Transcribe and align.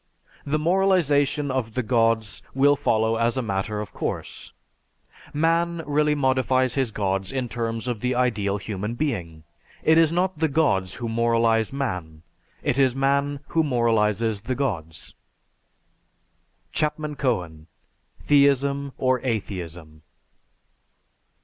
The 0.47 0.57
moralization 0.57 1.51
of 1.51 1.75
the 1.75 1.83
Gods 1.83 2.41
will 2.55 2.75
follow 2.75 3.17
as 3.17 3.37
a 3.37 3.43
matter 3.43 3.81
of 3.81 3.93
course. 3.93 4.51
Man 5.31 5.83
really 5.85 6.15
modifies 6.15 6.73
his 6.73 6.89
Gods 6.89 7.31
in 7.31 7.47
terms 7.47 7.87
of 7.87 7.99
the 7.99 8.15
ideal 8.15 8.57
human 8.57 8.95
being. 8.95 9.43
It 9.83 9.99
is 9.99 10.11
not 10.11 10.39
the 10.39 10.47
Gods 10.47 10.95
who 10.95 11.07
moralize 11.07 11.71
man, 11.71 12.23
it 12.63 12.79
is 12.79 12.95
man 12.95 13.41
who 13.49 13.61
moralizes 13.63 14.41
the 14.41 14.55
Gods." 14.55 15.13
(_Chapman 16.73 17.15
Cohen: 17.15 17.67
"Theism 18.23 18.93
or 18.97 19.21
Atheism." 19.23 20.01